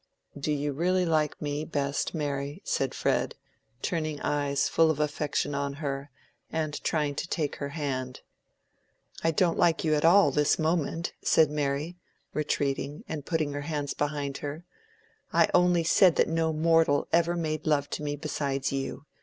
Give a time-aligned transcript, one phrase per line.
[0.35, 3.35] "Do you really like me best, Mary?" said Fred,
[3.83, 6.09] turning eyes full of affection on her,
[6.51, 8.21] and trying to take her hand.
[9.23, 11.99] "I don't like you at all at this moment," said Mary,
[12.33, 14.65] retreating, and putting her hands behind her.
[15.31, 19.05] "I only said that no mortal ever made love to me besides you.